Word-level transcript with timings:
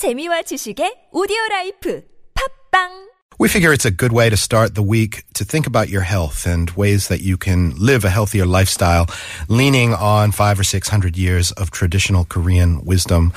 재미와 0.00 0.40
지식의 0.48 1.12
오디오 1.12 1.36
라이프. 1.50 2.00
팝빵 2.32 3.09
We 3.40 3.48
figure 3.48 3.72
it's 3.72 3.86
a 3.86 3.90
good 3.90 4.12
way 4.12 4.28
to 4.28 4.36
start 4.36 4.74
the 4.74 4.82
week 4.82 5.24
to 5.32 5.46
think 5.46 5.66
about 5.66 5.88
your 5.88 6.02
health 6.02 6.46
and 6.46 6.70
ways 6.72 7.08
that 7.08 7.22
you 7.22 7.38
can 7.38 7.74
live 7.78 8.04
a 8.04 8.10
healthier 8.10 8.44
lifestyle, 8.44 9.06
leaning 9.48 9.94
on 9.94 10.30
five 10.30 10.60
or 10.60 10.62
six 10.62 10.90
hundred 10.90 11.16
years 11.16 11.50
of 11.52 11.70
traditional 11.70 12.26
Korean 12.26 12.84
wisdom. 12.84 13.32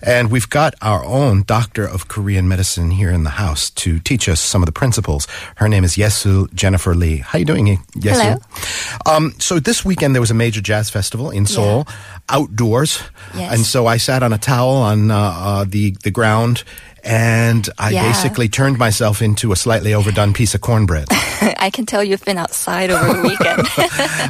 And 0.00 0.30
we've 0.30 0.48
got 0.48 0.74
our 0.80 1.04
own 1.04 1.42
doctor 1.42 1.84
of 1.84 2.06
Korean 2.06 2.46
medicine 2.46 2.92
here 2.92 3.10
in 3.10 3.24
the 3.24 3.30
house 3.30 3.68
to 3.82 3.98
teach 3.98 4.28
us 4.28 4.38
some 4.38 4.62
of 4.62 4.66
the 4.66 4.72
principles. 4.72 5.26
Her 5.56 5.68
name 5.68 5.82
is 5.82 5.96
Yesu 5.96 6.46
Jennifer 6.54 6.94
Lee. 6.94 7.16
How 7.16 7.38
are 7.38 7.40
you 7.40 7.44
doing, 7.44 7.78
Yesu? 7.96 8.14
Hello. 8.14 9.16
Um, 9.16 9.34
so 9.40 9.58
this 9.58 9.84
weekend 9.84 10.14
there 10.14 10.22
was 10.22 10.30
a 10.30 10.34
major 10.34 10.60
jazz 10.60 10.88
festival 10.88 11.30
in 11.30 11.46
Seoul, 11.46 11.84
outdoors, 12.28 13.02
Yes. 13.34 13.52
and 13.52 13.66
so 13.66 13.88
I 13.88 13.96
sat 13.96 14.22
on 14.22 14.32
a 14.32 14.38
towel 14.38 14.76
on 14.76 15.10
uh, 15.10 15.16
uh, 15.18 15.64
the 15.68 15.96
the 16.04 16.12
ground. 16.12 16.62
And 17.04 17.68
I 17.78 17.90
Yeah. 17.90 18.06
basically 18.08 18.48
turned 18.48 18.78
myself 18.78 19.22
into 19.22 19.52
a 19.52 19.56
slightly 19.56 19.94
overdone 19.94 20.32
piece 20.32 20.54
of 20.54 20.60
cornbread. 20.60 21.06
I 21.58 21.70
can 21.72 21.86
tell 21.86 22.02
you've 22.04 22.24
been 22.24 22.38
outside 22.38 22.90
over 22.90 23.14
the 23.22 23.28
weekend. 23.28 23.68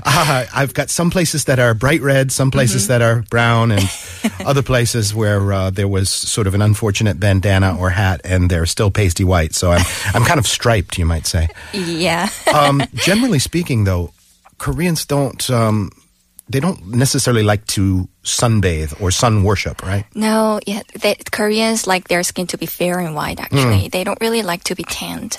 Uh, 0.05 0.45
I've 0.55 0.75
got 0.75 0.91
some 0.91 1.11
places 1.11 1.45
that 1.45 1.59
are 1.59 1.75
bright 1.75 2.03
red, 2.03 2.31
some 2.33 2.51
places 2.51 2.87
that 2.89 3.03
are 3.03 3.23
brown, 3.31 3.73
and 3.73 3.91
other 4.45 4.63
places 4.63 5.15
where 5.15 5.53
uh, 5.53 5.71
there 5.71 5.89
was 5.89 6.11
sort 6.11 6.47
of 6.47 6.55
an 6.55 6.63
unfortunate 6.63 7.19
bandana 7.19 7.77
or 7.79 7.91
hat, 7.91 8.21
and 8.25 8.51
they're 8.51 8.67
still 8.67 8.91
pasty 8.91 9.25
white. 9.25 9.55
So 9.55 9.71
I'm 9.73 9.85
I'm 10.15 10.25
kind 10.25 10.39
of 10.39 10.47
striped, 10.47 10.99
you 10.99 11.07
might 11.07 11.27
say. 11.27 11.49
yeah. 11.73 12.29
Um, 12.55 12.83
generally 12.95 13.39
speaking, 13.39 13.85
though, 13.85 14.13
Koreans 14.59 15.05
don't 15.07 15.49
um, 15.51 15.91
they 16.49 16.61
don't 16.61 16.87
necessarily 16.89 17.43
like 17.43 17.67
to 17.69 18.09
sunbathe 18.25 19.01
or 19.01 19.11
sun 19.11 19.43
worship, 19.45 19.83
right? 19.83 20.05
No, 20.15 20.61
yeah, 20.67 20.83
they, 21.01 21.17
Koreans 21.31 21.87
like 21.87 22.09
their 22.09 22.23
skin 22.23 22.47
to 22.49 22.59
be 22.59 22.67
fair 22.67 22.99
and 23.01 23.15
white. 23.15 23.41
Actually, 23.41 23.89
they 23.89 24.05
don't 24.05 24.21
really 24.21 24.43
like 24.43 24.65
to 24.65 24.75
be 24.75 24.83
tanned. 24.85 25.39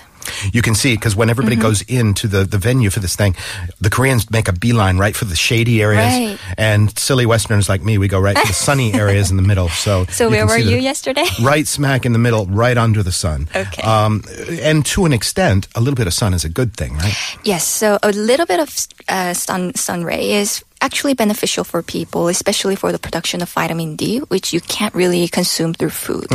You 0.53 0.61
can 0.61 0.75
see 0.75 0.93
because 0.95 1.16
when 1.16 1.29
everybody 1.31 1.55
goes 1.55 1.81
into 1.83 2.27
the, 2.27 2.43
the 2.43 2.59
venue 2.59 2.91
for 2.91 2.99
this 2.99 3.16
thing, 3.16 3.35
the 3.81 3.89
Koreans 3.89 4.29
make 4.29 4.47
a 4.47 4.53
beeline 4.53 4.97
right 4.99 5.16
for 5.16 5.25
the 5.25 5.35
shady 5.35 5.81
areas, 5.81 6.05
Right. 6.05 6.38
and 6.57 6.95
silly 6.99 7.25
Westerners 7.25 7.67
like 7.67 7.81
me, 7.81 7.97
we 7.97 8.07
go 8.07 8.19
right 8.19 8.35
to 8.35 8.47
the 8.47 8.53
sunny 8.53 8.94
areas 9.03 9.31
in 9.31 9.38
the 9.38 9.44
middle. 9.44 9.69
So, 9.69 10.05
So 10.05 10.29
where 10.29 10.45
were 10.45 10.57
you 10.57 10.77
yesterday? 10.77 11.25
Right 11.41 11.66
smack 11.67 12.05
in 12.05 12.11
the 12.13 12.19
middle, 12.19 12.45
right 12.45 12.77
under 12.77 13.01
the 13.01 13.11
sun. 13.11 13.47
Okay. 13.55 13.81
Um, 13.81 14.21
and 14.61 14.85
to 14.88 15.05
an 15.05 15.13
extent, 15.13 15.67
a 15.73 15.79
little 15.79 15.95
bit 15.95 16.05
of 16.05 16.13
sun 16.13 16.33
is 16.35 16.44
a 16.45 16.49
good 16.49 16.75
thing, 16.75 16.94
right? 16.97 17.16
Yes, 17.44 17.66
so 17.66 17.97
a 18.03 18.11
little 18.11 18.45
bit 18.45 18.59
of 18.59 18.88
uh, 19.07 19.33
sun 19.33 19.73
sun 19.75 20.03
ray 20.03 20.33
is 20.33 20.63
actually 20.81 21.13
beneficial 21.13 21.63
for 21.63 21.81
people, 21.81 22.27
especially 22.27 22.75
for 22.75 22.91
the 22.91 22.99
production 22.99 23.41
of 23.41 23.49
vitamin 23.49 23.95
D, 23.95 24.19
which 24.30 24.53
you 24.53 24.61
can't 24.61 24.94
really 24.95 25.27
consume 25.27 25.73
through 25.73 25.89
food. 25.89 26.27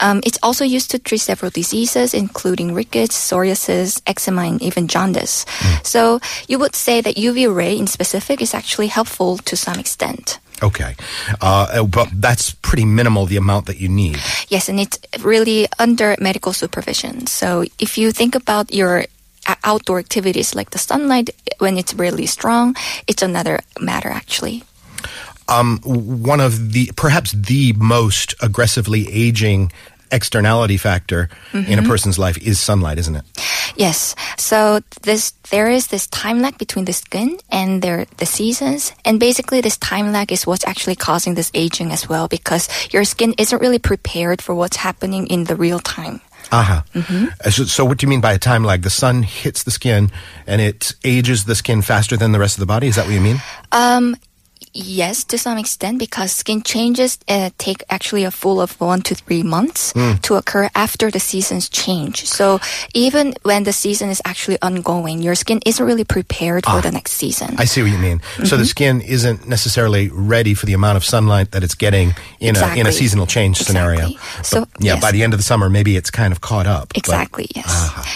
Um, 0.00 0.20
it's 0.24 0.38
also 0.42 0.64
used 0.64 0.90
to 0.92 0.98
treat 0.98 1.20
several 1.20 1.50
diseases, 1.50 2.14
including 2.14 2.74
rickets, 2.74 3.16
psoriasis, 3.16 4.00
eczema, 4.06 4.42
and 4.42 4.62
even 4.62 4.88
jaundice. 4.88 5.44
So 5.82 6.20
you 6.48 6.58
would 6.58 6.74
say 6.74 7.00
that 7.00 7.16
UV 7.16 7.54
ray 7.54 7.76
in 7.76 7.86
specific 7.86 8.40
is 8.40 8.54
actually 8.54 8.88
helpful 8.88 9.38
to 9.38 9.56
some 9.56 9.78
extent. 9.78 10.38
Okay. 10.62 10.94
Uh, 11.40 11.84
but 11.84 12.08
that's 12.12 12.52
pretty 12.52 12.84
minimal, 12.84 13.26
the 13.26 13.36
amount 13.36 13.66
that 13.66 13.80
you 13.80 13.88
need. 13.88 14.18
Yes, 14.48 14.68
and 14.68 14.78
it's 14.78 14.98
really 15.20 15.66
under 15.78 16.16
medical 16.20 16.52
supervision. 16.52 17.26
So 17.26 17.64
if 17.78 17.96
you 17.96 18.12
think 18.12 18.34
about 18.34 18.72
your 18.72 19.04
outdoor 19.64 19.98
activities 19.98 20.54
like 20.54 20.70
the 20.70 20.78
sunlight 20.78 21.30
when 21.58 21.76
it's 21.78 21.94
really 21.94 22.26
strong, 22.26 22.74
it's 23.06 23.22
another 23.22 23.60
matter 23.80 24.08
actually. 24.08 24.62
um, 25.48 25.78
one 25.84 26.40
of 26.40 26.72
the 26.72 26.92
perhaps 26.96 27.32
the 27.32 27.72
most 27.74 28.34
aggressively 28.40 29.08
aging 29.10 29.72
externality 30.12 30.76
factor 30.76 31.28
in 31.52 31.78
a 31.78 31.82
person's 31.82 32.18
life 32.18 32.36
is 32.38 32.58
sunlight, 32.58 32.98
isn't 32.98 33.14
it? 33.14 33.24
Yes. 33.76 34.16
So 34.36 34.80
this 35.02 35.32
there 35.50 35.70
is 35.70 35.86
this 35.88 36.06
time 36.08 36.40
lag 36.42 36.58
between 36.58 36.84
the 36.84 36.92
skin 36.92 37.38
and 37.50 37.82
their 37.82 38.06
the 38.18 38.26
seasons, 38.26 38.92
and 39.04 39.18
basically 39.20 39.60
this 39.60 39.76
time 39.78 40.12
lag 40.12 40.32
is 40.32 40.46
what's 40.46 40.66
actually 40.66 40.96
causing 40.96 41.34
this 41.34 41.50
aging 41.54 41.92
as 41.92 42.08
well 42.08 42.26
because 42.28 42.68
your 42.92 43.04
skin 43.04 43.34
isn't 43.38 43.62
really 43.62 43.78
prepared 43.78 44.42
for 44.42 44.54
what's 44.54 44.76
happening 44.76 45.26
in 45.28 45.44
the 45.44 45.54
real 45.56 45.78
time. 45.78 46.20
Aha. 46.52 46.84
Uh, 46.94 47.50
So, 47.50 47.64
so 47.64 47.84
what 47.84 47.98
do 47.98 48.04
you 48.04 48.08
mean 48.08 48.20
by 48.20 48.32
a 48.32 48.38
time 48.38 48.64
lag? 48.64 48.82
The 48.82 48.90
sun 48.90 49.22
hits 49.22 49.62
the 49.62 49.70
skin 49.70 50.10
and 50.46 50.60
it 50.60 50.94
ages 51.04 51.44
the 51.44 51.54
skin 51.54 51.82
faster 51.82 52.16
than 52.16 52.32
the 52.32 52.38
rest 52.38 52.56
of 52.56 52.60
the 52.60 52.66
body. 52.66 52.86
Is 52.88 52.96
that 52.96 53.06
what 53.06 53.14
you 53.14 53.20
mean? 53.20 53.40
Um, 53.72 54.16
yes, 54.72 55.24
to 55.24 55.38
some 55.38 55.58
extent, 55.58 55.98
because 55.98 56.32
skin 56.32 56.62
changes 56.62 57.18
uh, 57.28 57.50
take 57.58 57.82
actually 57.90 58.24
a 58.24 58.30
full 58.30 58.60
of 58.60 58.80
one 58.80 59.02
to 59.02 59.14
three 59.14 59.42
months 59.42 59.92
to 60.22 60.34
occur 60.36 60.68
after 60.74 61.10
the 61.10 61.20
seasons 61.20 61.68
change. 61.68 62.24
So 62.26 62.60
even 62.94 63.34
when 63.42 63.64
the 63.64 63.72
season 63.72 64.10
is 64.10 64.20
actually 64.24 64.58
ongoing, 64.62 65.22
your 65.22 65.34
skin 65.34 65.60
isn't 65.66 65.84
really 65.84 66.04
prepared 66.04 66.64
for 66.66 66.80
the 66.80 66.90
next 66.90 67.12
season. 67.12 67.54
I 67.58 67.64
see 67.64 67.82
what 67.82 67.90
you 67.90 67.98
mean. 67.98 68.20
So 68.44 68.56
the 68.56 68.66
skin 68.66 69.00
isn't 69.00 69.48
necessarily 69.48 70.08
ready 70.12 70.54
for 70.54 70.66
the 70.66 70.74
amount 70.74 70.96
of 70.96 71.04
sunlight 71.04 71.50
that 71.52 71.62
it's 71.64 71.74
getting 71.74 72.14
in 72.38 72.56
a 72.56 72.74
in 72.76 72.86
a 72.86 72.92
seasonal 72.92 73.26
change 73.26 73.58
scenario. 73.58 74.00
Exactly. 74.10 74.44
So, 74.44 74.60
But, 74.60 74.68
yeah, 74.84 74.94
yes. 74.94 75.02
by 75.02 75.10
the 75.12 75.22
end 75.22 75.32
of 75.34 75.38
the 75.38 75.44
summer, 75.44 75.68
maybe 75.68 75.96
it's 75.96 76.10
kind 76.10 76.32
of 76.32 76.40
caught 76.40 76.66
up. 76.66 76.88
but- 76.88 76.96
Exactly, 76.98 77.46
yes. 77.54 77.70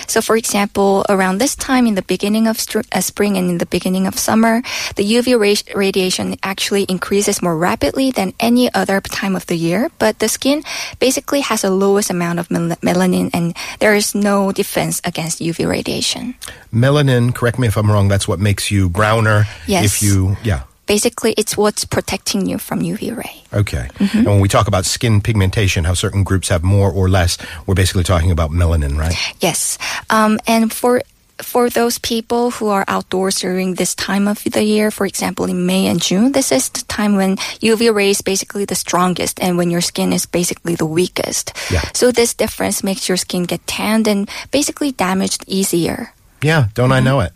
So, 0.07 0.21
for 0.23 0.37
example, 0.37 1.05
around 1.09 1.39
this 1.39 1.57
time 1.57 1.87
in 1.87 1.95
the 1.95 2.03
beginning 2.03 2.47
of 2.47 2.61
str- 2.61 2.83
uh, 2.93 3.01
spring 3.01 3.37
and 3.37 3.51
in 3.51 3.59
the 3.59 3.67
beginning 3.67 4.07
of 4.07 4.19
summer, 4.19 4.63
the 4.97 5.03
UV 5.05 5.35
ra- 5.39 5.75
radiation 5.75 6.34
actually 6.43 6.85
increases 6.85 7.43
more 7.43 7.57
rapidly 7.57 8.11
than 8.11 8.33
any 8.41 8.73
other 8.75 9.01
time 9.01 9.37
of 9.37 9.47
the 9.47 9.57
year. 9.57 9.91
But 9.99 10.19
the 10.19 10.29
skin 10.29 10.63
basically 10.99 11.41
has 11.41 11.63
the 11.63 11.71
lowest 11.71 12.11
amount 12.11 12.39
of 12.39 12.51
mel- 12.51 12.77
melanin, 12.83 13.31
and 13.33 13.57
there 13.79 13.95
is 13.95 14.15
no 14.15 14.53
defense 14.53 15.01
against 15.05 15.41
UV 15.41 15.69
radiation. 15.69 16.35
Melanin, 16.73 17.35
correct 17.35 17.59
me 17.59 17.69
if 17.69 17.77
I'm 17.77 17.91
wrong, 17.91 18.09
that's 18.09 18.27
what 18.29 18.41
makes 18.41 18.71
you 18.71 18.89
browner. 18.89 19.45
Yes. 19.67 19.85
If 19.85 20.03
you, 20.03 20.37
yeah. 20.43 20.65
Basically, 20.87 21.33
it's 21.39 21.57
what's 21.57 21.87
protecting 21.87 22.45
you 22.45 22.59
from 22.59 22.81
UV 22.81 23.17
ray. 23.17 23.43
Okay. 23.55 23.89
Mm-hmm. 23.95 24.19
And 24.19 24.27
when 24.27 24.41
we 24.41 24.49
talk 24.49 24.69
about 24.69 24.85
skin 24.85 25.23
pigmentation, 25.23 25.85
how 25.85 25.95
certain 25.95 26.25
groups 26.25 26.49
have 26.49 26.63
more 26.63 26.91
or 26.91 27.09
less, 27.09 27.39
we're 27.67 27.75
basically 27.75 28.05
talking 28.05 28.31
about 28.31 28.51
melanin, 28.51 28.99
right? 28.99 29.17
Yes. 29.41 29.79
Um, 30.11 30.39
and 30.47 30.71
for 30.71 31.01
for 31.43 31.69
those 31.71 31.99
people 31.99 32.51
who 32.53 32.69
are 32.69 32.85
outdoors 32.89 33.41
during 33.41 33.75
this 33.75 33.95
time 33.95 34.29
of 34.29 34.43
the 34.45 34.63
year, 34.63 34.91
for 34.91 35.07
example, 35.07 35.47
in 35.47 35.67
May 35.67 35.87
and 35.87 36.01
June, 36.01 36.33
this 36.33 36.53
is 36.53 36.69
the 36.69 36.83
time 36.87 37.17
when 37.17 37.37
UV 37.61 37.93
rays 37.95 38.21
basically 38.23 38.65
the 38.65 38.75
strongest 38.75 39.41
and 39.43 39.59
when 39.59 39.71
your 39.71 39.81
skin 39.81 40.13
is 40.13 40.27
basically 40.27 40.75
the 40.77 40.87
weakest. 40.87 41.53
Yeah. 41.71 41.83
So 41.93 42.13
this 42.13 42.35
difference 42.35 42.83
makes 42.85 43.09
your 43.09 43.17
skin 43.17 43.45
get 43.45 43.67
tanned 43.67 44.07
and 44.09 44.29
basically 44.51 44.93
damaged 44.93 45.45
easier. 45.47 46.13
Yeah, 46.43 46.69
don't 46.75 46.93
I 46.93 46.99
Mm-hmm. 46.99 47.05
know 47.05 47.21
it? 47.21 47.33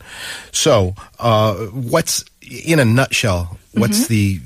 So, 0.53 0.95
uh, 1.19 1.55
what's 1.73 2.25
in 2.43 2.79
a 2.79 2.85
nutshell? 2.85 3.59
What's 3.73 4.05
Mm-hmm. 4.05 4.13
the 4.15 4.41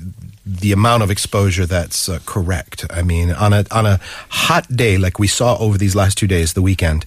the 0.45 0.71
amount 0.73 1.01
of 1.03 1.09
exposure 1.09 1.65
that's 1.65 2.09
uh, 2.09 2.19
correct? 2.25 2.85
I 2.89 3.01
mean, 3.01 3.31
on 3.31 3.53
a 3.53 3.63
on 3.71 3.85
a 3.85 3.99
hot 4.29 4.67
day 4.67 4.97
like 4.97 5.17
we 5.19 5.27
saw 5.27 5.57
over 5.57 5.77
these 5.77 5.95
last 5.95 6.17
two 6.17 6.27
days, 6.27 6.53
the 6.53 6.61
weekend, 6.61 7.05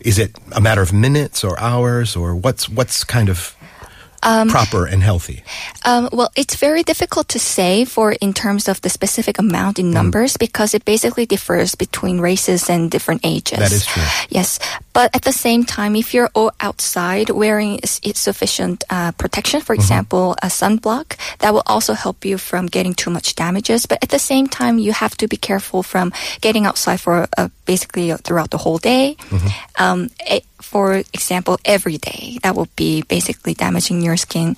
is 0.00 0.18
it 0.18 0.36
a 0.52 0.60
matter 0.60 0.82
of 0.82 0.92
minutes 0.92 1.44
or 1.44 1.58
hours 1.60 2.16
or 2.16 2.34
what's 2.34 2.68
what's 2.68 3.04
kind 3.04 3.28
of 3.28 3.56
proper 4.20 4.86
and 4.86 5.02
healthy? 5.02 5.42
Um, 5.84 6.08
well, 6.12 6.30
it's 6.36 6.56
very 6.56 6.82
difficult 6.82 7.28
to 7.28 7.38
say 7.38 7.84
for 7.84 8.12
in 8.12 8.32
terms 8.32 8.68
of 8.68 8.80
the 8.80 8.88
specific 8.88 9.38
amount 9.38 9.78
in 9.78 9.90
numbers 9.90 10.36
because 10.36 10.74
it 10.74 10.84
basically 10.84 11.26
differs 11.26 11.74
between 11.74 12.20
races 12.20 12.68
and 12.68 12.90
different 12.90 13.20
ages. 13.24 13.58
That 13.58 13.72
is 13.72 13.86
true. 13.86 14.02
Yes, 14.28 14.58
but 14.98 15.14
at 15.14 15.22
the 15.22 15.30
same 15.32 15.62
time, 15.62 15.94
if 15.94 16.12
you're 16.12 16.28
outside 16.58 17.30
wearing 17.30 17.78
sufficient 17.84 18.82
uh, 18.90 19.12
protection, 19.12 19.60
for 19.60 19.72
example, 19.72 20.34
a 20.42 20.48
sunblock, 20.50 21.14
that 21.38 21.54
will 21.54 21.62
also 21.66 21.94
help 21.94 22.24
you 22.24 22.36
from 22.36 22.66
getting 22.66 22.94
too 22.94 23.08
much 23.08 23.36
damages. 23.36 23.86
But 23.86 24.02
at 24.02 24.08
the 24.08 24.18
same 24.18 24.48
time, 24.48 24.76
you 24.80 24.90
have 24.90 25.16
to 25.18 25.28
be 25.28 25.36
careful 25.36 25.84
from 25.84 26.12
getting 26.40 26.66
outside 26.66 26.98
for 26.98 27.28
uh, 27.38 27.48
basically 27.64 28.12
throughout 28.24 28.50
the 28.50 28.58
whole 28.58 28.78
day. 28.78 29.14
Um, 29.78 30.10
e- 30.28 30.42
for 30.60 30.94
example, 31.14 31.60
every 31.64 31.98
day, 31.98 32.38
that 32.42 32.56
will 32.56 32.68
be 32.74 33.02
basically 33.02 33.54
damaging 33.54 34.02
your 34.02 34.16
skin 34.16 34.56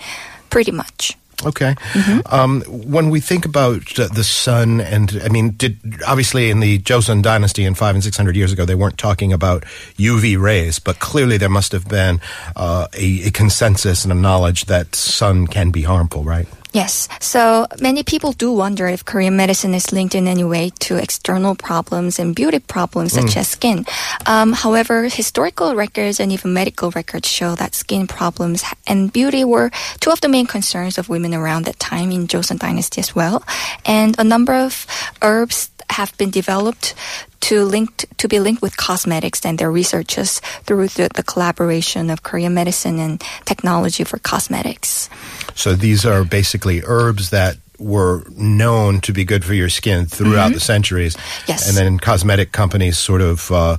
pretty 0.49 0.73
much. 0.73 1.19
Okay. 1.45 1.75
Mm-hmm. 1.93 2.35
Um, 2.35 2.63
when 2.63 3.11
we 3.11 3.21
think 3.21 3.47
about 3.47 3.99
uh, 3.99 4.09
the 4.09 4.25
sun, 4.25 4.81
and 4.81 5.21
I 5.25 5.29
mean, 5.29 5.51
did 5.53 5.79
obviously 6.07 6.51
in 6.51 6.61
the 6.61 6.79
Joseon 6.79 7.23
dynasty 7.23 7.65
in 7.65 7.75
five 7.75 7.95
and 7.95 8.05
six 8.05 8.17
hundred 8.17 8.37
years 8.37 8.53
ago, 8.53 8.65
they 8.65 8.75
weren't 8.75 8.99
talking 8.99 9.33
about 9.33 9.65
UV 9.97 10.41
rays, 10.41 10.79
but 10.79 10.99
clearly 10.99 11.39
there 11.39 11.49
must 11.49 11.73
have 11.73 11.89
been 11.89 12.21
uh, 12.57 12.87
a, 12.95 13.29
a 13.29 13.31
consensus 13.31 14.05
and 14.05 14.13
a 14.13 14.17
knowledge 14.17 14.67
that 14.67 14.95
sun 14.95 15.47
can 15.47 15.71
be 15.71 15.83
harmful, 15.83 16.25
right? 16.25 16.47
Yes. 16.73 17.09
So 17.19 17.67
many 17.81 18.03
people 18.03 18.33
do 18.33 18.53
wonder 18.53 18.87
if 18.87 19.05
Korean 19.05 19.37
medicine 19.37 19.75
is 19.75 19.93
linked 19.93 20.15
in 20.15 20.29
any 20.29 20.45
way 20.45 20.71
to 20.87 20.97
external 20.97 21.55
problems 21.55 22.19
and 22.19 22.35
beauty 22.35 22.61
problems 22.61 23.13
such 23.13 23.37
as 23.37 23.49
skin. 23.49 23.85
Um, 24.27 24.53
however, 24.53 25.09
historical 25.09 25.75
records 25.75 26.21
and 26.21 26.31
even 26.31 26.55
medical 26.55 26.91
records 26.93 27.29
show 27.29 27.57
that 27.57 27.75
skin 27.75 28.07
problems 28.07 28.63
and 28.87 29.13
beauty 29.13 29.43
were 29.43 29.71
two 29.99 30.11
of 30.11 30.21
the 30.21 30.29
main 30.29 30.47
concerns 30.47 30.97
of 30.97 31.09
women 31.09 31.35
around 31.35 31.65
that 31.65 31.81
time 31.81 32.13
in 32.13 32.29
Joseon 32.29 32.59
Dynasty 32.59 33.01
as 33.01 33.15
well. 33.15 33.43
And 33.85 34.15
a 34.19 34.25
number 34.25 34.55
of 34.55 34.87
herbs 35.23 35.71
have 35.91 36.17
been 36.19 36.31
developed 36.31 36.95
to 37.41 37.65
link 37.65 38.07
to 38.17 38.29
be 38.29 38.39
linked 38.39 38.63
with 38.63 38.77
cosmetics 38.77 39.45
and 39.45 39.59
their 39.59 39.71
researches 39.71 40.41
through 40.65 40.89
the, 40.89 41.09
the 41.15 41.23
collaboration 41.23 42.11
of 42.11 42.23
Korean 42.23 42.55
medicine 42.55 42.99
and 42.99 43.23
technology 43.45 44.05
for 44.05 44.19
cosmetics. 44.19 45.09
So 45.55 45.75
these 45.75 46.05
are 46.05 46.25
basically 46.25 46.83
herbs 46.85 47.31
that 47.31 47.57
were 47.79 48.25
known 48.37 49.01
to 49.01 49.13
be 49.13 49.25
good 49.25 49.45
for 49.45 49.55
your 49.55 49.71
skin 49.71 50.07
throughout 50.07 50.53
the 50.53 50.61
centuries. 50.61 51.17
Mm-hmm. 51.17 51.51
Yes. 51.53 51.69
And 51.69 51.77
then 51.77 51.99
cosmetic 51.99 52.53
companies 52.53 52.99
sort 52.99 53.23
of 53.23 53.51
uh, 53.51 53.79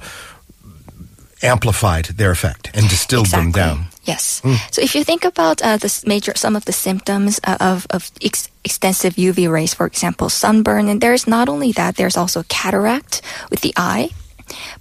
amplified 1.44 2.06
their 2.06 2.32
effect 2.32 2.72
and 2.74 2.90
distilled 2.90 3.28
them 3.28 3.52
down. 3.52 3.86
Yes. 4.04 4.42
So 4.72 4.82
if 4.82 4.96
you 4.96 5.04
think 5.04 5.26
about 5.26 5.62
uh, 5.62 5.78
the 5.78 6.04
major 6.08 6.34
some 6.36 6.56
of 6.56 6.66
the 6.66 6.74
symptoms 6.74 7.40
uh, 7.44 7.58
of 7.60 7.86
of 7.90 8.12
ex- 8.22 8.50
extensive 8.64 9.16
UV 9.16 9.50
rays, 9.52 9.74
for 9.74 9.86
example, 9.86 10.30
sunburn, 10.30 10.90
and 10.90 11.02
there's 11.02 11.28
not 11.28 11.50
only 11.50 11.72
that, 11.74 11.98
there's 11.98 12.18
also 12.18 12.44
cataract 12.50 13.22
with 13.52 13.62
the 13.62 13.74
eye. 13.78 14.10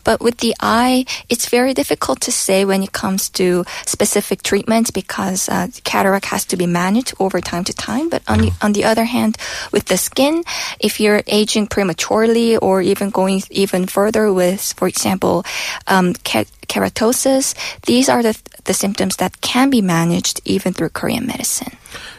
But 0.04 0.20
with 0.20 0.38
the 0.38 0.54
eye, 0.60 1.04
it's 1.28 1.48
very 1.48 1.74
difficult 1.74 2.20
to 2.22 2.32
say 2.32 2.64
when 2.64 2.82
it 2.82 2.92
comes 2.92 3.28
to 3.30 3.64
specific 3.86 4.42
treatments 4.42 4.90
because 4.90 5.48
uh, 5.48 5.68
cataract 5.84 6.26
has 6.26 6.44
to 6.46 6.56
be 6.56 6.66
managed 6.66 7.14
over 7.18 7.40
time 7.40 7.64
to 7.64 7.72
time. 7.72 8.08
But 8.08 8.22
on 8.28 8.38
the, 8.40 8.52
on 8.62 8.72
the 8.72 8.84
other 8.84 9.04
hand, 9.04 9.36
with 9.72 9.86
the 9.86 9.96
skin, 9.96 10.44
if 10.78 11.00
you're 11.00 11.22
aging 11.26 11.66
prematurely 11.66 12.56
or 12.56 12.82
even 12.82 13.10
going 13.10 13.42
even 13.50 13.86
further 13.86 14.32
with, 14.32 14.72
for 14.74 14.88
example, 14.88 15.44
um, 15.86 16.14
keratosis, 16.14 17.54
these 17.82 18.08
are 18.08 18.22
the, 18.22 18.40
the 18.64 18.74
symptoms 18.74 19.16
that 19.16 19.40
can 19.40 19.70
be 19.70 19.82
managed 19.82 20.40
even 20.44 20.72
through 20.72 20.90
Korean 20.90 21.26
medicine. 21.26 21.76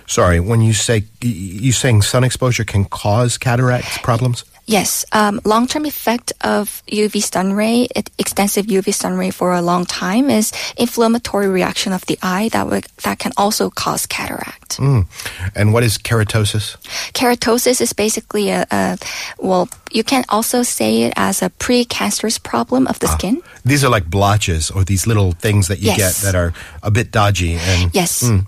Sorry, 0.07 0.39
when 0.39 0.62
you 0.62 0.74
say 0.74 1.06
you 1.21 1.71
saying 1.71 2.01
sun 2.01 2.24
exposure 2.24 2.65
can 2.65 2.86
cause 2.86 3.38
cataract 3.38 4.03
problems? 4.03 4.44
Yes, 4.67 5.05
um, 5.11 5.41
long-term 5.43 5.85
effect 5.85 6.31
of 6.41 6.81
UV 6.87 7.21
sun 7.21 7.53
ray, 7.53 7.87
it, 7.95 8.09
extensive 8.17 8.67
UV 8.67 8.93
sun 8.93 9.17
ray 9.17 9.29
for 9.31 9.53
a 9.53 9.61
long 9.61 9.85
time 9.85 10.29
is 10.29 10.53
inflammatory 10.77 11.47
reaction 11.47 11.91
of 11.93 12.05
the 12.05 12.17
eye 12.21 12.49
that 12.49 12.67
would, 12.67 12.85
that 13.03 13.19
can 13.19 13.31
also 13.35 13.69
cause 13.69 14.05
cataract. 14.05 14.77
Mm. 14.77 15.07
And 15.55 15.73
what 15.73 15.83
is 15.83 15.97
keratosis? 15.97 16.77
Keratosis 17.13 17.81
is 17.81 17.91
basically 17.93 18.49
a, 18.49 18.65
a 18.71 18.97
well, 19.39 19.67
you 19.91 20.03
can 20.03 20.23
also 20.29 20.63
say 20.63 21.03
it 21.03 21.13
as 21.17 21.41
a 21.41 21.49
pre-cancerous 21.49 22.37
problem 22.37 22.87
of 22.87 22.99
the 22.99 23.07
skin. 23.07 23.41
These 23.65 23.83
are 23.83 23.89
like 23.89 24.09
blotches 24.09 24.71
or 24.71 24.83
these 24.85 25.05
little 25.05 25.33
things 25.33 25.67
that 25.67 25.79
you 25.79 25.87
Yes. 25.91 26.21
get 26.23 26.31
that 26.31 26.35
are 26.37 26.53
a 26.81 26.91
bit 26.91 27.11
dodgy 27.11 27.55
and 27.55 27.93
Yes. 27.93 28.23
mm, 28.23 28.45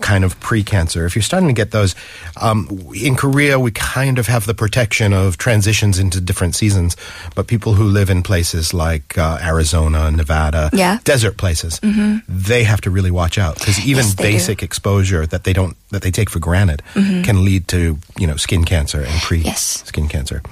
kind 0.00 0.24
of 0.24 0.38
pre-cancer. 0.40 1.06
If 1.06 1.14
you're 1.16 1.22
starting 1.22 1.48
to 1.48 1.54
get 1.54 1.70
those, 1.70 1.94
um, 2.40 2.68
in 2.94 3.14
Korea 3.16 3.58
we 3.58 3.70
kind 3.70 4.18
of 4.18 4.26
have 4.26 4.46
the 4.46 4.54
protection 4.54 5.12
of 5.12 5.36
transitions 5.38 5.98
into 5.98 6.20
different 6.20 6.54
seasons, 6.54 6.96
but 7.34 7.46
people 7.46 7.74
who 7.74 7.84
live 7.84 8.10
in 8.10 8.22
places 8.22 8.72
like 8.74 9.16
uh, 9.18 9.38
Arizona, 9.42 10.10
Nevada, 10.10 10.70
Yeah. 10.72 10.98
desert 11.04 11.36
places, 11.36 11.80
they 12.28 12.64
have 12.64 12.80
to 12.82 12.90
really 12.90 13.10
watch 13.10 13.38
out 13.38 13.54
because 13.58 13.78
even 13.80 14.04
Yes, 14.04 14.14
they 14.14 14.24
do. 14.24 14.32
basic 14.38 14.62
exposure 14.62 15.26
that 15.26 15.44
they 15.44 15.52
don't 15.52 15.76
that 15.90 16.02
they 16.02 16.10
take 16.10 16.28
for 16.30 16.38
granted 16.38 16.82
can 16.94 17.44
lead 17.44 17.66
to 17.68 17.98
you 18.18 18.26
know 18.26 18.36
skin 18.36 18.64
cancer 18.64 19.00
and 19.02 19.20
pre 19.22 19.38
Yes. 19.38 19.82
skin 19.86 20.08
cancer. 20.08 20.42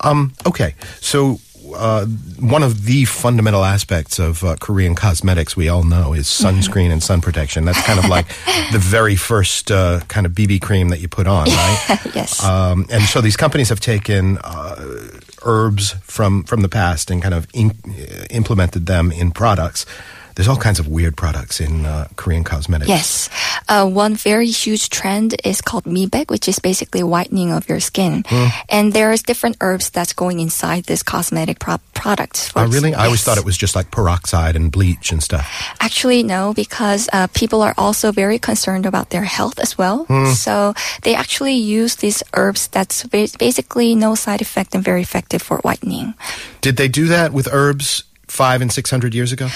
Um, 0.00 0.32
okay, 0.46 0.74
so 1.00 1.40
uh, 1.74 2.06
one 2.38 2.62
of 2.62 2.84
the 2.84 3.04
fundamental 3.04 3.64
aspects 3.64 4.18
of 4.18 4.44
uh, 4.44 4.56
Korean 4.60 4.94
cosmetics 4.94 5.56
we 5.56 5.68
all 5.68 5.82
know 5.82 6.12
is 6.12 6.26
sunscreen 6.26 6.90
and 6.90 7.02
sun 7.02 7.20
protection. 7.20 7.64
That's 7.64 7.82
kind 7.82 7.98
of 7.98 8.06
like 8.06 8.28
the 8.72 8.78
very 8.78 9.16
first 9.16 9.70
uh, 9.70 10.00
kind 10.08 10.26
of 10.26 10.32
BB 10.32 10.62
cream 10.62 10.88
that 10.90 11.00
you 11.00 11.08
put 11.08 11.26
on, 11.26 11.46
right? 11.46 12.00
yes. 12.14 12.44
Um, 12.44 12.86
and 12.90 13.02
so 13.04 13.20
these 13.20 13.36
companies 13.36 13.68
have 13.68 13.80
taken 13.80 14.38
uh, 14.38 15.10
herbs 15.44 15.92
from 16.02 16.44
from 16.44 16.62
the 16.62 16.68
past 16.68 17.10
and 17.10 17.22
kind 17.22 17.34
of 17.34 17.46
in, 17.52 17.72
implemented 18.30 18.86
them 18.86 19.12
in 19.12 19.30
products. 19.30 19.86
There's 20.36 20.48
all 20.48 20.58
kinds 20.58 20.78
of 20.78 20.86
weird 20.86 21.16
products 21.16 21.60
in 21.60 21.86
uh, 21.86 22.08
Korean 22.16 22.44
cosmetics. 22.44 22.90
Yes. 22.90 23.30
Uh, 23.68 23.88
one 23.88 24.14
very 24.14 24.48
huge 24.48 24.90
trend 24.90 25.34
is 25.44 25.62
called 25.62 25.84
Mibek, 25.84 26.30
which 26.30 26.46
is 26.46 26.58
basically 26.58 27.02
whitening 27.02 27.52
of 27.52 27.66
your 27.70 27.80
skin. 27.80 28.22
Hmm. 28.28 28.48
And 28.68 28.92
there's 28.92 29.22
different 29.22 29.56
herbs 29.62 29.88
that's 29.88 30.12
going 30.12 30.40
inside 30.40 30.84
this 30.84 31.02
cosmetic 31.02 31.58
pro- 31.58 31.80
product. 31.94 32.52
Oh, 32.54 32.66
really? 32.68 32.94
I 32.94 33.06
always 33.06 33.24
thought 33.24 33.38
it 33.38 33.46
was 33.46 33.56
just 33.56 33.74
like 33.74 33.90
peroxide 33.90 34.56
and 34.56 34.70
bleach 34.70 35.10
and 35.10 35.22
stuff. 35.22 35.48
Actually, 35.80 36.22
no, 36.22 36.52
because 36.52 37.08
uh, 37.14 37.28
people 37.28 37.62
are 37.62 37.74
also 37.78 38.12
very 38.12 38.38
concerned 38.38 38.84
about 38.84 39.08
their 39.08 39.24
health 39.24 39.58
as 39.58 39.78
well. 39.78 40.04
Hmm. 40.04 40.32
So 40.32 40.74
they 41.00 41.14
actually 41.14 41.54
use 41.54 41.96
these 41.96 42.22
herbs 42.34 42.68
that's 42.68 43.04
ba- 43.04 43.32
basically 43.38 43.94
no 43.94 44.14
side 44.14 44.42
effect 44.42 44.74
and 44.74 44.84
very 44.84 45.00
effective 45.00 45.40
for 45.40 45.58
whitening. 45.64 46.12
Did 46.60 46.76
they 46.76 46.88
do 46.88 47.06
that 47.06 47.32
with 47.32 47.48
herbs 47.50 48.04
five 48.28 48.60
and 48.60 48.72
six 48.72 48.90
hundred 48.90 49.14
years 49.14 49.32
ago? 49.32 49.48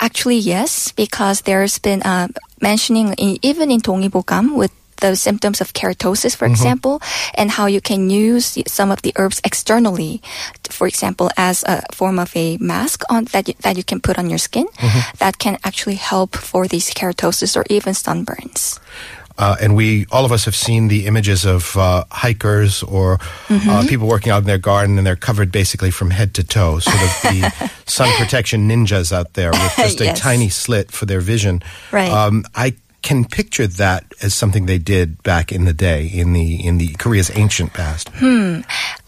Actually, 0.00 0.38
yes, 0.38 0.92
because 0.92 1.42
there's 1.42 1.78
been 1.78 2.02
uh, 2.02 2.28
mentioning 2.60 3.14
in, 3.14 3.38
even 3.42 3.70
in 3.70 3.80
Donguibogam 3.80 4.56
with 4.56 4.72
the 5.02 5.16
symptoms 5.16 5.60
of 5.60 5.72
keratosis, 5.74 6.34
for 6.34 6.46
mm-hmm. 6.46 6.52
example, 6.52 7.02
and 7.34 7.50
how 7.50 7.66
you 7.66 7.80
can 7.80 8.08
use 8.08 8.56
some 8.66 8.90
of 8.90 9.02
the 9.02 9.12
herbs 9.16 9.40
externally, 9.44 10.22
for 10.70 10.86
example, 10.86 11.28
as 11.36 11.64
a 11.64 11.82
form 11.92 12.18
of 12.18 12.34
a 12.36 12.56
mask 12.58 13.02
on 13.10 13.24
that 13.32 13.48
you, 13.48 13.54
that 13.60 13.76
you 13.76 13.84
can 13.84 14.00
put 14.00 14.16
on 14.18 14.30
your 14.30 14.38
skin, 14.38 14.66
mm-hmm. 14.66 15.16
that 15.18 15.38
can 15.38 15.58
actually 15.64 15.96
help 15.96 16.36
for 16.36 16.66
these 16.68 16.94
keratosis 16.94 17.56
or 17.56 17.64
even 17.68 17.92
sunburns. 17.92 18.78
Uh, 19.38 19.56
and 19.60 19.74
we, 19.76 20.06
all 20.12 20.24
of 20.24 20.32
us, 20.32 20.44
have 20.44 20.54
seen 20.56 20.88
the 20.88 21.06
images 21.06 21.44
of 21.44 21.76
uh, 21.76 22.04
hikers 22.10 22.82
or 22.82 23.18
Mm-hmm. 23.48 23.68
uh, 23.68 23.82
people 23.88 24.06
working 24.08 24.32
out 24.32 24.38
in 24.38 24.44
their 24.46 24.58
garden, 24.58 24.98
and 24.98 25.06
they're 25.06 25.16
covered 25.16 25.50
basically 25.52 25.90
from 25.90 26.10
head 26.10 26.34
to 26.34 26.44
toe. 26.44 26.78
Sort 26.78 26.96
of 26.96 27.10
the 27.22 27.70
sun 27.86 28.08
protection 28.16 28.68
ninjas 28.68 29.12
out 29.12 29.34
there 29.34 29.50
with 29.50 29.74
just 29.76 30.00
a 30.00 30.04
Yes. 30.04 30.18
tiny 30.20 30.48
slit 30.48 30.90
for 30.90 31.06
their 31.06 31.20
vision. 31.20 31.62
Right. 31.92 32.10
Um, 32.10 32.44
I 32.54 32.74
can 33.02 33.24
picture 33.24 33.66
that 33.66 34.04
as 34.22 34.32
something 34.32 34.66
they 34.66 34.78
did 34.78 35.22
back 35.24 35.50
in 35.52 35.64
the 35.64 35.72
day 35.72 36.06
in 36.06 36.32
the 36.32 36.64
in 36.66 36.78
the 36.78 36.94
Korea's 36.98 37.30
ancient 37.36 37.72
past. 37.72 38.08
Hmm. 38.14 38.60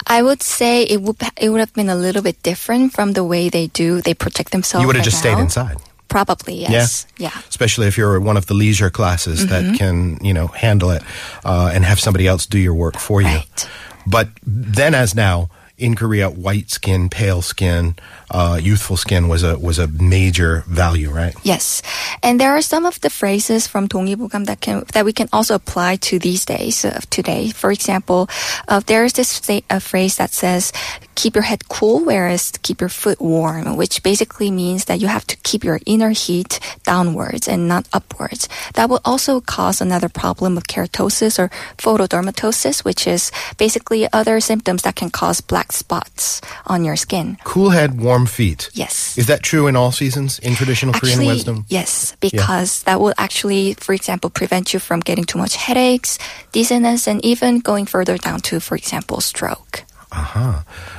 I 0.07 0.21
would 0.23 0.43
say 0.43 0.83
it 0.83 1.01
would 1.01 1.17
it 1.41 1.49
would 1.51 1.61
have 1.61 1.73
been 1.75 1.89
a 1.89 1.95
little 1.97 2.21
bit 2.23 2.43
different 2.43 2.93
from 2.93 3.13
the 3.13 3.23
way 3.25 3.49
they 3.49 3.69
do. 3.69 4.01
They 4.03 4.13
protect 4.15 4.51
themselves. 4.51 4.83
you 4.83 4.87
would 4.89 4.97
have 4.97 5.03
right 5.07 5.11
just 5.11 5.21
stayed 5.21 5.39
inside. 5.39 5.77
Probably 6.09 6.55
yes. 6.55 7.07
Yeah. 7.17 7.31
yeah. 7.35 7.43
Especially 7.49 7.87
if 7.87 7.99
you're 7.99 8.21
one 8.21 8.37
of 8.37 8.47
the 8.47 8.55
leisure 8.55 8.91
classes 8.91 9.45
mm-hmm. 9.45 9.49
that 9.51 9.79
can 9.79 10.19
you 10.23 10.33
know 10.33 10.49
handle 10.49 10.91
it 10.91 11.03
uh, 11.45 11.71
and 11.75 11.85
have 11.85 11.99
somebody 11.99 12.27
else 12.27 12.47
do 12.47 12.59
your 12.59 12.75
work 12.75 12.97
for 12.97 13.21
you. 13.21 13.29
Right. 13.29 13.69
But 14.07 14.29
then, 14.47 14.95
as 14.95 15.15
now 15.15 15.49
in 15.77 15.95
Korea, 15.97 16.31
white 16.31 16.71
skin, 16.71 17.09
pale 17.09 17.43
skin, 17.43 17.97
uh, 18.31 18.61
youthful 18.63 18.97
skin 18.97 19.29
was 19.29 19.43
a 19.43 19.59
was 19.59 19.79
a 19.79 19.89
major 19.89 20.63
value, 20.69 21.11
right? 21.11 21.35
Yes, 21.43 21.83
and 22.23 22.41
there 22.41 22.53
are 22.53 22.63
some 22.63 22.87
of 22.87 23.01
the 23.01 23.11
phrases 23.11 23.67
from 23.67 23.89
Donguibogam 23.89 24.47
that 24.47 24.61
can 24.61 24.85
that 24.93 25.05
we 25.05 25.13
can 25.13 25.29
also 25.33 25.55
apply 25.55 25.97
to 25.97 26.19
these 26.19 26.45
days 26.45 26.85
of 26.85 27.09
today. 27.11 27.51
For 27.51 27.73
example, 27.73 28.29
uh, 28.69 28.81
there 28.87 29.05
is 29.05 29.15
this 29.15 29.41
phrase 29.81 30.17
that 30.17 30.33
says 30.33 30.73
"keep 31.15 31.35
your 31.35 31.45
head 31.45 31.69
cool," 31.69 32.05
whereas 32.05 32.53
"keep 32.63 32.81
your 32.81 32.89
foot 32.91 33.21
warm," 33.21 33.77
which 33.77 34.03
basically 34.03 34.51
means 34.51 34.85
that 34.87 35.01
you 35.01 35.09
have 35.09 35.27
to 35.27 35.37
keep 35.43 35.65
your 35.65 35.81
inner 35.87 36.11
heat 36.11 36.61
downwards 36.85 37.49
and 37.49 37.69
not 37.69 37.87
upwards. 37.93 38.49
That 38.75 38.89
will 38.89 39.01
also 39.05 39.41
cause 39.41 39.81
another 39.81 40.09
problem 40.09 40.57
of 40.57 40.65
keratosis 40.65 41.39
or 41.39 41.51
photodermatosis, 41.79 42.85
which 42.85 43.07
is 43.07 43.31
basically 43.57 44.07
other 44.13 44.41
symptoms 44.41 44.83
that 44.83 44.97
can 44.97 45.11
cause 45.11 45.41
black 45.41 45.73
spots 45.73 46.41
on 46.67 46.85
your 46.85 46.97
skin. 46.97 47.39
Cool 47.45 47.71
head, 47.71 48.01
warm 48.01 48.27
feet. 48.27 48.71
Yes. 48.75 49.17
Is 49.17 49.27
that 49.27 49.43
true 49.43 49.67
in 49.67 49.77
all 49.77 49.93
seasons 49.93 50.39
in 50.41 50.55
traditional 50.55 50.93
Korean 50.93 51.19
Actually, 51.19 51.27
wisdom? 51.29 51.67
Yes, 51.69 52.17
because 52.21 52.83
that 52.85 53.01
will 53.01 53.15
actually, 53.19 53.75
for 53.75 53.95
example, 53.95 54.31
prevent 54.31 54.73
you 54.73 54.81
from 54.81 55.01
getting 55.01 55.25
too 55.25 55.39
much 55.39 55.57
headaches, 55.57 56.19
dizziness, 56.53 57.07
and 57.07 57.25
even 57.25 57.61
going 57.61 57.87
further 57.87 58.17
down 58.19 58.41
to, 58.41 58.61
for 58.61 58.77
example, 58.77 59.21
stroke. 59.21 59.85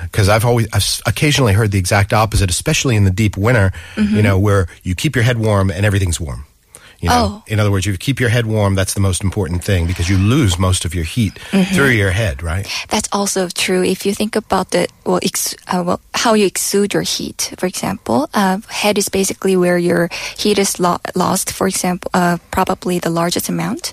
Because 0.04 0.30
I've 0.30 0.46
always, 0.46 0.68
I've 0.74 1.02
occasionally 1.06 1.54
heard 1.54 1.72
the 1.72 1.80
exact 1.80 2.14
opposite, 2.14 2.50
especially 2.50 2.96
in 2.96 3.04
the 3.06 3.12
deep 3.12 3.38
winter. 3.38 3.72
Mm-hmm. 3.96 4.16
You 4.16 4.22
know, 4.22 4.40
where 4.40 4.68
you 4.84 4.96
keep 4.96 5.16
your 5.16 5.24
head 5.24 5.38
warm 5.38 5.70
and 5.72 5.86
everything's 5.86 6.20
warm. 6.20 6.46
You 7.02 7.10
know, 7.10 7.16
Oh. 7.16 7.44
in 7.48 7.60
other 7.60 7.70
words, 7.72 7.86
you 7.86 7.96
keep 7.98 8.20
your 8.22 8.30
head 8.30 8.46
warm. 8.46 8.74
That's 8.74 8.94
the 8.94 9.02
most 9.02 9.22
important 9.22 9.64
thing 9.64 9.86
because 9.86 10.10
you 10.10 10.18
lose 10.18 10.58
most 10.58 10.86
of 10.86 10.96
your 10.96 11.04
heat 11.04 11.34
Mm-hmm. 11.52 11.76
through 11.76 11.90
your 11.92 12.12
head, 12.12 12.42
right? 12.42 12.66
That's 12.90 13.10
also 13.12 13.50
true 13.50 13.84
if 13.84 14.06
you 14.06 14.14
think 14.16 14.36
about 14.36 14.72
the 14.72 14.88
well, 15.06 15.20
ex, 15.22 15.54
uh, 15.68 15.84
well 15.86 16.00
how 16.14 16.34
you 16.36 16.46
exude 16.48 16.94
your 16.94 17.04
heat. 17.04 17.54
For 17.60 17.68
example, 17.68 18.30
uh, 18.34 18.60
head 18.70 18.98
is 18.98 19.10
basically 19.10 19.56
where 19.58 19.78
your 19.78 20.10
heat 20.38 20.58
is 20.58 20.80
lo- 20.80 21.02
lost. 21.16 21.52
For 21.52 21.68
example, 21.68 22.10
uh, 22.14 22.38
probably 22.50 22.98
the 23.00 23.12
largest 23.12 23.50
amount. 23.50 23.92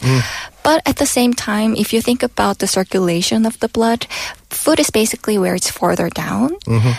But 0.63 0.81
at 0.87 0.97
the 0.97 1.07
same 1.07 1.35
time, 1.35 1.75
if 1.77 1.93
you 1.93 2.01
think 2.01 2.23
about 2.23 2.59
the 2.61 2.67
circulation 2.69 3.45
of 3.47 3.59
the 3.59 3.69
blood, 3.69 4.07
foot 4.55 4.79
is 4.79 4.91
basically 4.91 5.39
where 5.39 5.55
it's 5.55 5.71
farther 5.71 6.11
down. 6.11 6.57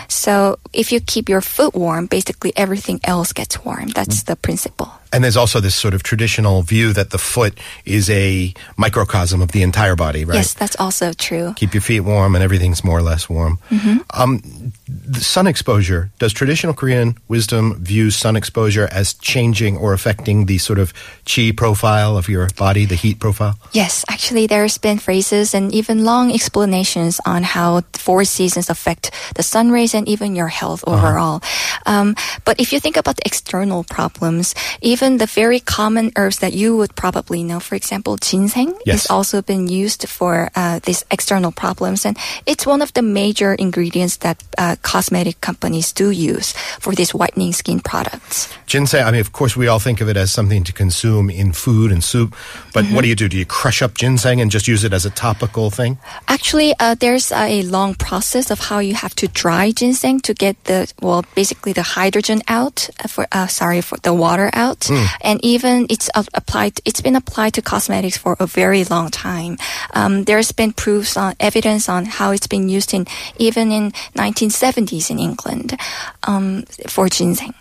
So 0.08 0.58
if 0.72 0.92
you 0.92 1.00
keep 1.00 1.28
your 1.28 1.40
foot 1.40 1.74
warm, 1.74 2.06
basically 2.06 2.52
everything 2.56 3.00
else 3.04 3.32
gets 3.32 3.64
warm. 3.64 3.88
That's 3.88 4.24
the 4.24 4.36
principle. 4.36 4.92
And 5.12 5.22
there's 5.22 5.36
also 5.36 5.60
this 5.60 5.76
sort 5.76 5.94
of 5.94 6.02
traditional 6.02 6.62
view 6.62 6.92
that 6.92 7.10
the 7.10 7.18
foot 7.18 7.56
is 7.84 8.10
a 8.10 8.52
microcosm 8.76 9.40
of 9.42 9.52
the 9.52 9.62
entire 9.62 9.94
body, 9.94 10.24
right? 10.24 10.34
Yes, 10.34 10.54
that's 10.54 10.74
also 10.80 11.12
true. 11.12 11.54
Keep 11.54 11.72
your 11.72 11.82
feet 11.82 12.00
warm 12.00 12.34
and 12.34 12.42
everything's 12.42 12.82
more 12.82 12.98
or 12.98 13.02
less 13.02 13.28
warm. 13.28 13.60
Mm-hmm. 13.70 13.98
Um, 14.10 14.72
the 14.88 15.20
sun 15.20 15.46
exposure, 15.46 16.10
does 16.18 16.32
traditional 16.32 16.74
Korean 16.74 17.16
wisdom 17.28 17.76
view 17.76 18.10
sun 18.10 18.34
exposure 18.34 18.88
as 18.90 19.14
changing 19.14 19.76
or 19.76 19.92
affecting 19.92 20.46
the 20.46 20.58
sort 20.58 20.80
of 20.80 20.92
chi 21.24 21.52
profile 21.56 22.16
of 22.16 22.28
your 22.28 22.48
body, 22.56 22.84
the 22.84 22.96
heat 22.96 23.20
profile? 23.20 23.56
Yes, 23.70 24.04
actually, 24.10 24.48
there's 24.48 24.78
been 24.78 24.98
phrases 24.98 25.54
and 25.54 25.72
even 25.72 26.04
long 26.04 26.32
explanations 26.32 27.20
on 27.24 27.43
how 27.44 27.82
four 27.92 28.24
seasons 28.24 28.68
affect 28.70 29.10
the 29.36 29.42
sun 29.42 29.70
rays 29.70 29.94
and 29.94 30.08
even 30.08 30.34
your 30.36 30.48
health 30.48 30.82
Uh-huh. 30.86 30.96
overall. 30.96 31.40
Um, 31.86 32.14
but 32.44 32.58
if 32.60 32.72
you 32.72 32.80
think 32.80 32.96
about 32.96 33.16
the 33.16 33.26
external 33.26 33.84
problems, 33.84 34.54
even 34.80 35.18
the 35.18 35.26
very 35.26 35.60
common 35.60 36.10
herbs 36.16 36.38
that 36.38 36.52
you 36.52 36.76
would 36.76 36.94
probably 36.96 37.42
know, 37.42 37.60
for 37.60 37.74
example, 37.76 38.16
ginseng 38.16 38.74
Yes. 38.86 38.92
has 38.94 39.06
also 39.10 39.42
been 39.42 39.68
used 39.68 40.08
for 40.08 40.50
uh, 40.56 40.80
these 40.84 41.04
external 41.10 41.52
problems, 41.52 42.04
and 42.06 42.16
it's 42.46 42.66
one 42.66 42.82
of 42.82 42.92
the 42.92 43.02
major 43.02 43.54
ingredients 43.54 44.16
that 44.18 44.36
uh, 44.58 44.76
cosmetic 44.82 45.40
companies 45.40 45.92
do 45.92 46.10
use 46.10 46.52
for 46.80 46.94
these 46.94 47.12
whitening 47.14 47.52
skin 47.52 47.80
products. 47.80 48.48
Ginseng, 48.66 49.04
I 49.04 49.10
mean, 49.10 49.20
of 49.20 49.32
course, 49.32 49.56
we 49.56 49.68
all 49.68 49.78
think 49.80 50.00
of 50.00 50.08
it 50.08 50.16
as 50.16 50.32
something 50.32 50.64
to 50.64 50.72
consume 50.72 51.30
in 51.30 51.52
food 51.52 51.92
and 51.92 52.02
soup, 52.02 52.34
but 52.72 52.84
Mm-hmm. 52.84 52.94
what 52.94 53.02
do 53.02 53.08
you 53.08 53.14
do? 53.16 53.28
Do 53.28 53.36
you 53.36 53.46
crush 53.46 53.80
up 53.82 53.94
ginseng 53.94 54.40
and 54.40 54.50
just 54.52 54.66
use 54.68 54.84
it 54.84 54.92
as 54.92 55.06
a 55.06 55.10
topical 55.10 55.70
thing? 55.70 55.96
Actually, 56.28 56.74
uh, 56.80 56.94
there's 57.00 57.32
a 57.34 57.62
long 57.62 57.94
process 57.94 58.50
of 58.50 58.58
how 58.60 58.78
you 58.78 58.94
have 58.94 59.14
to 59.16 59.28
dry 59.28 59.70
ginseng 59.70 60.20
to 60.20 60.34
get 60.34 60.62
the 60.64 60.92
well, 61.00 61.24
basically 61.34 61.72
the 61.72 61.82
hydrogen 61.82 62.40
out 62.48 62.88
uh, 63.02 63.08
for 63.08 63.26
uh, 63.32 63.46
sorry 63.46 63.80
for 63.80 63.98
the 63.98 64.14
water 64.14 64.50
out, 64.52 64.90
and 65.20 65.44
even 65.44 65.86
it's 65.90 66.08
applied. 66.14 66.80
It's 66.84 67.00
been 67.00 67.16
applied 67.16 67.54
to 67.54 67.62
cosmetics 67.62 68.16
for 68.16 68.36
a 68.40 68.46
very 68.46 68.84
long 68.84 69.10
time. 69.10 69.58
Um, 69.92 70.24
there's 70.24 70.52
been 70.52 70.72
proofs 70.72 71.16
on 71.16 71.34
evidence 71.40 71.88
on 71.88 72.04
how 72.06 72.32
it's 72.32 72.46
been 72.46 72.68
used 72.68 72.94
in 72.94 73.06
even 73.38 73.72
in 73.72 73.92
1970s 74.16 75.10
in 75.10 75.18
England 75.18 75.78
um, 76.24 76.64
for 76.88 77.08
ginseng. 77.08 77.54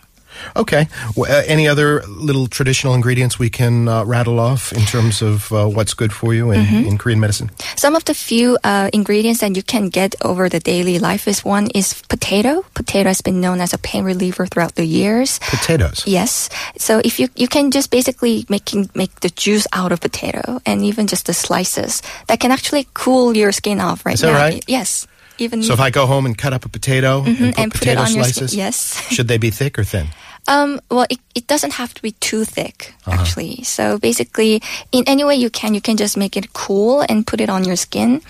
Okay. 0.55 0.87
Well, 1.15 1.31
uh, 1.31 1.43
any 1.47 1.67
other 1.67 2.01
little 2.07 2.47
traditional 2.47 2.93
ingredients 2.93 3.39
we 3.39 3.49
can 3.49 3.87
uh, 3.87 4.03
rattle 4.05 4.39
off 4.39 4.71
in 4.73 4.81
terms 4.85 5.21
of 5.21 5.51
uh, 5.51 5.67
what's 5.67 5.93
good 5.93 6.11
for 6.13 6.33
you 6.33 6.51
in, 6.51 6.63
Mm-hmm. 6.63 6.87
in 6.89 6.97
Korean 6.97 7.19
medicine? 7.19 7.49
Some 7.75 7.95
of 7.95 8.05
the 8.05 8.13
few 8.13 8.57
uh, 8.63 8.89
ingredients 8.93 9.41
that 9.41 9.55
you 9.55 9.63
can 9.63 9.89
get 9.89 10.15
over 10.21 10.49
the 10.49 10.59
daily 10.59 10.97
life 10.99 11.27
is 11.27 11.43
one 11.45 11.67
is 11.75 11.93
potato. 12.07 12.63
Potato 12.73 13.09
has 13.09 13.21
been 13.21 13.41
known 13.41 13.59
as 13.61 13.73
a 13.73 13.77
pain 13.77 14.03
reliever 14.05 14.45
throughout 14.45 14.75
the 14.75 14.85
years. 14.85 15.39
Potatoes. 15.49 16.03
Yes. 16.07 16.49
So 16.77 17.01
if 17.03 17.19
you 17.19 17.27
you 17.35 17.47
can 17.47 17.71
just 17.71 17.91
basically 17.91 18.45
making 18.49 18.89
make 18.95 19.19
the 19.19 19.29
juice 19.29 19.67
out 19.73 19.91
of 19.91 19.99
potato 19.99 20.61
and 20.65 20.83
even 20.83 21.07
just 21.07 21.25
the 21.25 21.33
slices 21.33 22.01
that 22.27 22.39
can 22.39 22.51
actually 22.51 22.87
cool 22.93 23.35
your 23.35 23.51
skin 23.51 23.79
off 23.81 24.05
right 24.05 24.15
Is 24.15 24.21
that 24.21 24.31
now. 24.33 24.39
right? 24.39 24.63
Yes. 24.67 25.07
Even 25.39 25.63
So 25.63 25.73
if 25.73 25.79
I 25.79 25.89
go 25.89 26.05
home 26.05 26.25
and 26.25 26.37
cut 26.37 26.53
up 26.53 26.65
a 26.65 26.69
potato 26.69 27.23
and 27.23 27.37
put 27.37 27.43
Mm-hmm. 27.45 27.61
and 27.61 27.71
put 27.71 27.81
it 27.81 27.95
potato 27.95 28.01
your 28.01 28.23
slices, 28.23 28.51
skin, 28.51 28.59
yes. 28.59 29.01
should 29.11 29.27
they 29.27 29.37
be 29.37 29.49
thick 29.49 29.77
or 29.79 29.83
thin? 29.83 30.07
Um, 30.47 30.79
well, 30.91 31.05
it, 31.09 31.19
it 31.35 31.47
doesn't 31.47 31.73
have 31.73 31.93
to 31.93 32.01
be 32.01 32.11
too 32.19 32.43
thick, 32.45 32.93
Uh-huh. 33.07 33.19
actually. 33.21 33.63
So 33.63 33.97
basically, 33.97 34.61
in 34.91 35.03
any 35.07 35.23
way 35.23 35.35
you 35.35 35.49
can, 35.49 35.73
you 35.73 35.81
can 35.81 35.95
just 35.97 36.17
make 36.17 36.35
it 36.37 36.51
cool 36.53 37.01
and 37.07 37.25
put 37.25 37.39
it 37.41 37.49
on 37.49 37.63
your 37.63 37.77
skin 37.77 38.21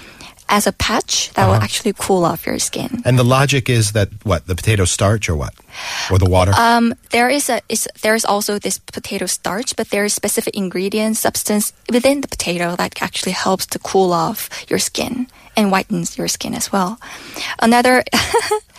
as 0.48 0.68
a 0.68 0.72
patch 0.72 1.32
that 1.34 1.46
will 1.48 1.54
Uh-huh. 1.56 1.64
actually 1.64 1.94
cool 1.98 2.24
off 2.24 2.46
your 2.46 2.60
skin. 2.60 3.02
And 3.06 3.18
the 3.18 3.24
logic 3.26 3.68
is 3.70 3.92
that 3.94 4.10
what 4.24 4.46
the 4.46 4.56
potato 4.56 4.86
starch 4.86 5.28
or 5.28 5.36
what, 5.36 5.54
or 6.12 6.18
the 6.20 6.30
water? 6.30 6.52
Um, 6.58 6.94
there 7.12 7.30
is 7.30 7.50
a 7.50 7.62
is 7.70 7.88
there 8.02 8.16
is 8.16 8.26
also 8.26 8.60
this 8.60 8.78
potato 8.80 9.26
starch, 9.26 9.76
but 9.76 9.90
there 9.90 10.06
is 10.06 10.14
specific 10.14 10.56
ingredient 10.56 11.18
substance 11.18 11.74
within 11.92 12.22
the 12.22 12.28
potato 12.28 12.76
that 12.76 13.02
actually 13.02 13.34
helps 13.34 13.66
to 13.68 13.80
cool 13.80 14.12
off 14.14 14.50
your 14.70 14.80
skin 14.80 15.28
and 15.56 15.72
whitens 15.72 16.18
your 16.18 16.28
skin 16.28 16.56
as 16.56 16.72
well. 16.72 16.98
Another 17.60 18.04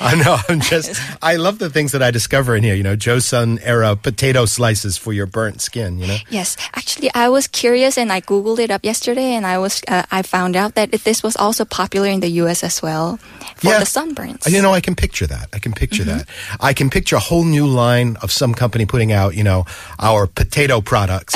I 0.00 0.16
know. 0.16 0.36
I'm 0.48 0.60
just. 0.60 1.00
I 1.22 1.36
love 1.36 1.58
the 1.60 1.70
things 1.70 1.92
that 1.92 2.02
I 2.02 2.10
discover 2.10 2.56
in 2.56 2.64
here. 2.64 2.74
You 2.74 2.82
know, 2.82 2.96
Joseon 2.96 3.60
era 3.62 3.94
potato 3.94 4.44
slices 4.44 4.96
for 4.98 5.12
your 5.12 5.26
burnt 5.26 5.60
skin. 5.60 5.98
You 6.00 6.06
know. 6.08 6.16
Yes, 6.30 6.56
actually, 6.74 7.10
I 7.14 7.28
was 7.28 7.46
curious 7.46 7.96
and 7.96 8.10
I 8.12 8.20
googled 8.20 8.58
it 8.58 8.70
up 8.72 8.84
yesterday, 8.84 9.34
and 9.34 9.46
I 9.46 9.58
was 9.58 9.82
uh, 9.86 10.02
I 10.10 10.22
found 10.22 10.56
out 10.56 10.74
that 10.74 10.90
this 10.90 11.22
was 11.22 11.36
also 11.36 11.64
popular 11.64 12.08
in 12.08 12.18
the 12.20 12.28
U.S. 12.42 12.64
as 12.64 12.82
well 12.82 13.18
for 13.56 13.68
Yeah. 13.70 13.78
the 13.78 13.86
sunburns. 13.86 14.50
You 14.50 14.62
know, 14.62 14.74
I 14.74 14.80
can 14.80 14.96
picture 14.96 15.28
that. 15.28 15.48
I 15.52 15.58
can 15.60 15.72
picture 15.72 16.02
Mm-hmm. 16.04 16.18
that. 16.18 16.28
I 16.60 16.72
can 16.84 16.90
picture 16.90 17.16
a 17.16 17.20
whole 17.20 17.44
new 17.44 17.66
line 17.66 18.16
of 18.20 18.30
some 18.30 18.52
company 18.54 18.84
putting 18.84 19.10
out, 19.10 19.34
you 19.34 19.42
know, 19.42 19.64
our 19.98 20.26
potato 20.26 20.80
products 20.82 21.34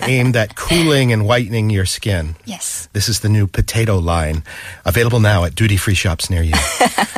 aimed 0.02 0.34
at 0.34 0.56
cooling 0.56 1.12
and 1.12 1.26
whitening 1.26 1.68
your 1.68 1.84
skin. 1.84 2.36
yes. 2.46 2.88
This 2.94 3.08
is 3.08 3.20
the 3.20 3.28
new 3.28 3.46
potato 3.46 3.98
line, 3.98 4.42
available 4.86 5.20
now 5.20 5.44
at 5.44 5.54
duty 5.54 5.76
free 5.76 5.94
shops 5.94 6.30
near 6.30 6.42
you. 6.42 6.54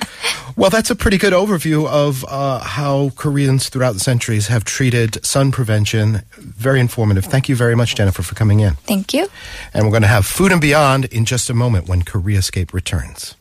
well, 0.56 0.68
that's 0.68 0.90
a 0.90 0.96
pretty 0.96 1.16
good 1.16 1.32
overview 1.32 1.86
of 1.86 2.24
uh, 2.28 2.58
how 2.58 3.10
Koreans 3.10 3.68
throughout 3.68 3.92
the 3.92 4.00
centuries 4.00 4.48
have 4.48 4.64
treated 4.64 5.24
sun 5.24 5.52
prevention. 5.52 6.22
Very 6.36 6.80
informative. 6.80 7.24
Thank 7.24 7.48
you 7.48 7.54
very 7.54 7.76
much, 7.76 7.94
Jennifer, 7.94 8.22
for 8.22 8.34
coming 8.34 8.60
in. 8.60 8.74
Thank 8.86 9.14
you. 9.14 9.28
And 9.72 9.84
we're 9.84 9.92
going 9.92 10.02
to 10.02 10.08
have 10.08 10.26
Food 10.26 10.50
and 10.50 10.60
Beyond 10.60 11.04
in 11.06 11.24
just 11.24 11.48
a 11.48 11.54
moment 11.54 11.88
when 11.88 12.02
Koreascape 12.02 12.72
returns. 12.72 13.36